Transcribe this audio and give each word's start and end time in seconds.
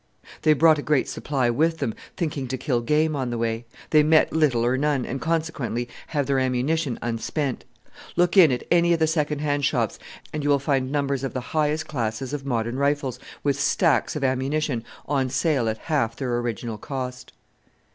"They 0.41 0.53
brought 0.53 0.79
a 0.79 0.81
great 0.81 1.07
supply 1.07 1.51
with 1.51 1.77
them, 1.77 1.93
thinking 2.17 2.47
to 2.47 2.57
kill 2.57 2.81
game 2.81 3.15
on 3.15 3.29
the 3.29 3.37
way. 3.37 3.65
They 3.91 4.01
met 4.01 4.33
little 4.33 4.65
or 4.65 4.75
none, 4.75 5.05
and 5.05 5.21
consequently 5.21 5.87
have 6.07 6.25
their 6.25 6.39
ammunition 6.39 6.97
unspent. 7.03 7.65
Look 8.15 8.35
in 8.35 8.51
at 8.51 8.63
any 8.71 8.93
of 8.93 8.99
the 8.99 9.05
second 9.05 9.41
hand 9.41 9.63
shops, 9.63 9.99
and 10.33 10.43
you 10.43 10.49
will 10.49 10.57
find 10.57 10.91
numbers 10.91 11.23
of 11.23 11.35
the 11.35 11.39
highest 11.53 11.85
class 11.87 12.19
of 12.33 12.43
modern 12.47 12.77
rifles, 12.77 13.19
with 13.43 13.59
stacks 13.59 14.15
of 14.15 14.23
ammunition, 14.23 14.83
on 15.07 15.29
sale 15.29 15.69
at 15.69 15.77
half 15.77 16.15
their 16.15 16.35
original 16.39 16.79
cost." 16.79 17.33